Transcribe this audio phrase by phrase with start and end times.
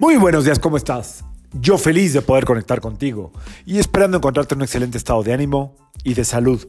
[0.00, 1.24] Muy buenos días, ¿cómo estás?
[1.52, 3.32] Yo feliz de poder conectar contigo
[3.66, 5.74] y esperando encontrarte en un excelente estado de ánimo
[6.04, 6.68] y de salud.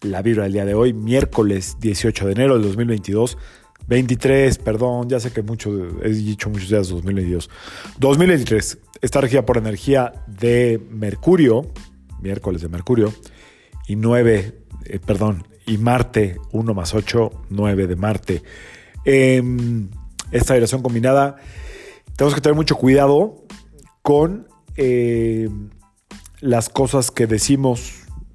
[0.00, 3.36] La vibra del día de hoy, miércoles 18 de enero del 2022,
[3.88, 5.72] 23, perdón, ya sé que mucho,
[6.04, 7.50] he dicho muchos días 2022.
[7.98, 11.66] 2023 está regida por energía de Mercurio,
[12.20, 13.12] miércoles de Mercurio,
[13.88, 18.42] y 9, eh, perdón, y Marte, 1 más 8, 9 de Marte.
[19.04, 19.90] Em,
[20.30, 21.38] esta vibración combinada
[22.22, 23.42] tenemos que tener mucho cuidado
[24.00, 25.48] con eh,
[26.38, 27.94] las cosas que decimos,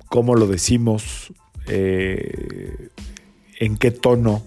[0.10, 1.32] cómo lo decimos,
[1.70, 2.90] eh,
[3.62, 4.44] en qué tono,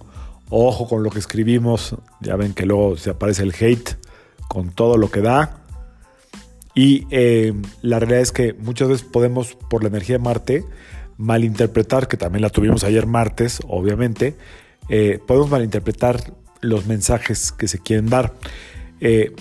[0.51, 3.97] ojo con lo que escribimos, ya ven que luego se aparece el hate
[4.47, 5.65] con todo lo que da.
[6.75, 10.65] Y eh, la realidad es que muchas veces podemos, por la energía de Marte,
[11.17, 14.37] malinterpretar, que también la tuvimos ayer martes, obviamente,
[15.27, 18.35] podemos malinterpretar los mensajes que se quieren dar.
[19.01, 19.35] Eh,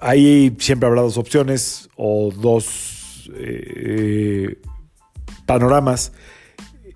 [0.00, 4.60] ahí siempre habrá dos opciones o dos eh,
[5.46, 6.12] panoramas.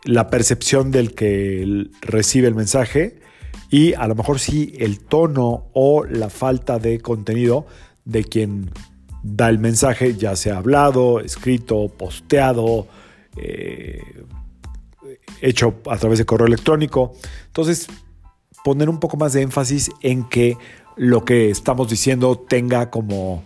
[0.05, 3.21] La percepción del que recibe el mensaje
[3.71, 7.67] y a lo mejor sí el tono o la falta de contenido
[8.05, 8.71] de quien
[9.23, 12.89] da el mensaje, ya sea hablado, escrito, posteado,
[13.37, 14.03] eh,
[15.41, 17.15] hecho a través de correo electrónico.
[17.47, 17.89] Entonces,
[18.65, 20.57] poner un poco más de énfasis en que
[20.97, 23.45] lo que estamos diciendo tenga como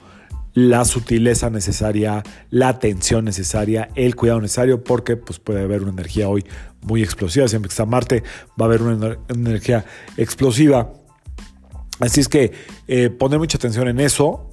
[0.56, 6.31] la sutileza necesaria, la atención necesaria, el cuidado necesario, porque pues, puede haber una energía
[6.31, 6.47] hoy
[6.81, 7.47] muy explosiva.
[7.47, 8.22] Siempre que está Marte,
[8.61, 9.84] va a haber una, energía
[10.17, 10.94] explosiva.
[12.00, 12.53] Así es que
[12.89, 14.48] eh, poner mucha atención en eso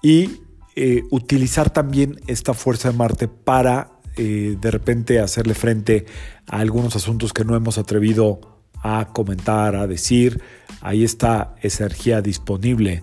[0.00, 0.40] y
[0.74, 6.06] eh, utilizar también esta fuerza de Marte para eh, de repente hacerle frente
[6.46, 8.51] a algunos asuntos que no hemos atrevido
[8.82, 10.42] a comentar, a decir.
[10.80, 13.02] Ahí está esa energía disponible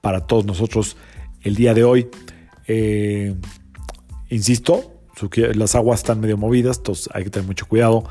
[0.00, 0.96] para todos nosotros
[1.42, 2.08] el día de hoy.
[2.66, 3.34] Eh,
[4.30, 4.94] insisto,
[5.54, 8.04] las aguas están medio movidas, entonces hay que tener mucho cuidado.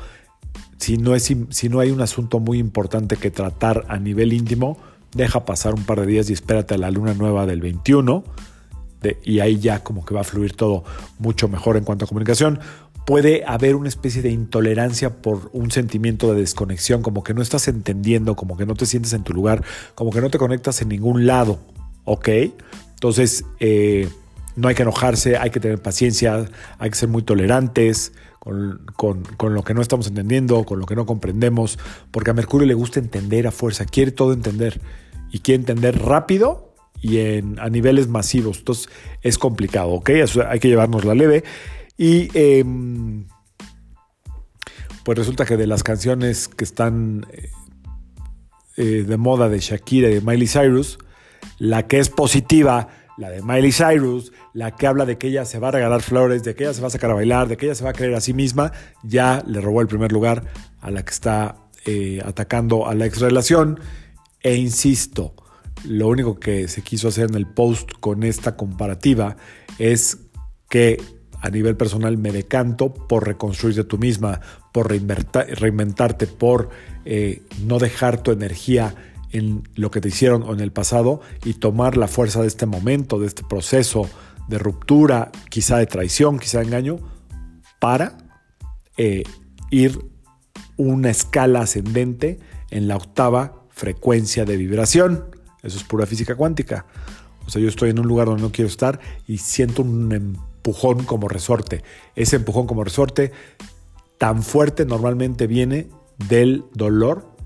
[0.78, 4.78] Si no, es, si no hay un asunto muy importante que tratar a nivel íntimo,
[5.14, 8.24] deja pasar un par de días y espérate a la luna nueva del 21.
[9.22, 10.82] y ahí ya como que va a fluir todo
[11.18, 12.58] mucho mejor en cuanto a comunicación
[13.04, 17.68] puede haber una especie de intolerancia por un sentimiento de desconexión, como que no estás
[17.68, 19.62] entendiendo, como que no te sientes en tu lugar,
[19.94, 21.58] como que no te conectas en ningún lado,
[22.04, 22.28] ¿ok?
[22.94, 24.08] Entonces, eh,
[24.56, 26.46] no hay que enojarse, hay que tener paciencia,
[26.78, 31.06] hay que ser muy tolerantes con, lo que no estamos entendiendo, con lo que no
[31.06, 31.78] comprendemos,
[32.10, 34.80] porque a Mercurio le gusta entender a fuerza, quiere todo entender
[35.32, 38.58] y quiere entender rápido y en, a niveles masivos.
[38.58, 38.88] Entonces,
[39.22, 40.10] es complicado, ¿ok?
[40.48, 41.42] hay que llevarnos la leve.
[41.96, 43.26] Y em,
[45.04, 47.50] pues resulta que de las canciones que están eh,
[48.76, 50.98] eh, de moda de Shakira y de Miley Cyrus,
[51.58, 55.58] la que es positiva, la de Miley Cyrus, la que habla de que ella se
[55.58, 57.66] va a regalar flores, de que ella se va a sacar a bailar, de que
[57.66, 58.72] ella se va a creer a sí misma,
[59.04, 60.44] ya le robó el primer lugar
[60.80, 61.56] a la que está
[61.86, 63.78] eh, atacando a la ex relación.
[64.42, 65.34] E insisto,
[65.84, 69.36] lo único que se quiso hacer en el post con esta comparativa
[69.78, 70.18] es
[70.68, 71.00] que
[71.44, 74.40] a nivel personal me decanto por reconstruirte tú misma,
[74.72, 76.70] por reinventarte, por
[77.04, 78.94] eh, no dejar tu energía
[79.30, 82.64] en lo que te hicieron o en el pasado y tomar la fuerza de este
[82.64, 84.08] momento, de este proceso
[84.48, 86.98] de ruptura, quizá de traición, quizá de engaño,
[87.78, 88.16] para
[88.96, 89.24] eh,
[89.70, 90.00] ir
[90.78, 92.40] una escala ascendente
[92.70, 95.26] en la octava frecuencia de vibración.
[95.62, 96.86] Eso es pura física cuántica.
[97.46, 101.04] O sea, yo estoy en un lugar donde no quiero estar y siento un empujón
[101.04, 101.84] como resorte.
[102.16, 103.32] Ese empujón como resorte
[104.16, 105.88] tan fuerte normalmente viene
[106.28, 107.36] del dolor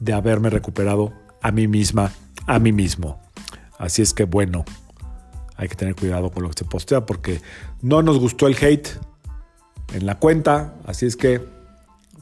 [0.00, 2.12] de haberme recuperado a mí misma,
[2.46, 3.20] a mí mismo.
[3.78, 4.64] Así es que bueno,
[5.56, 7.40] hay que tener cuidado con lo que se postea porque
[7.80, 8.88] no nos gustó el hate
[9.94, 11.40] en la cuenta, así es que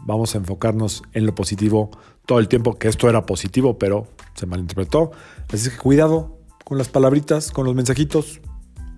[0.04, 1.90] vamos a enfocarnos en lo positivo
[2.26, 5.12] todo el tiempo, que esto era positivo, pero se malinterpretó.
[5.48, 8.40] Así es que cuidado con las palabritas, con los mensajitos,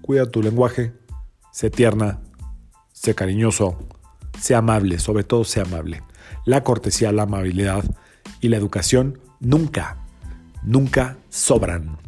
[0.02, 0.92] cuida tu lenguaje,
[1.58, 2.20] sé tierna,
[2.92, 3.76] sé cariñoso,
[4.40, 6.04] sé amable, sobre todo sé amable.
[6.44, 7.82] La cortesía, la amabilidad
[8.40, 9.96] y la educación nunca,
[10.62, 11.98] nunca sobran.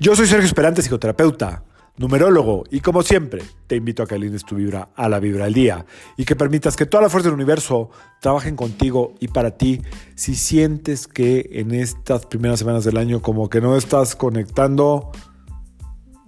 [0.00, 1.62] Yo soy Sergio Esperante, psicoterapeuta,
[1.98, 5.54] numerólogo, y como siempre, te invito a que alines tu vibra a la vibra del
[5.54, 7.90] día y que permitas que toda la fuerza del universo
[8.20, 9.82] trabajen contigo y para ti.
[10.16, 15.12] Si sientes que en estas primeras semanas del año como que no estás conectando,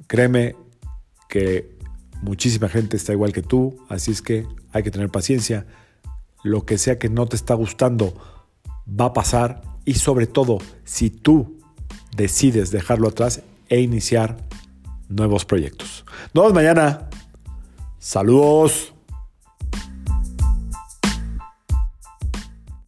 [0.06, 0.54] créeme
[1.28, 1.71] que
[2.22, 5.66] Muchísima gente está igual que tú, así es que hay que tener paciencia.
[6.42, 8.14] Lo que sea que no te está gustando
[8.88, 11.58] va a pasar y sobre todo si tú
[12.16, 13.42] decides dejarlo atrás,
[13.72, 14.36] e iniciar
[15.08, 16.04] nuevos proyectos.
[16.34, 17.08] Nos vemos mañana.
[17.98, 18.92] Saludos.